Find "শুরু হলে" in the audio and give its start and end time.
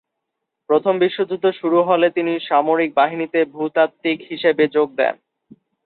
1.59-2.07